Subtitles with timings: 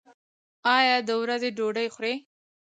[0.75, 2.13] ایا د ورځې ډوډۍ خورئ؟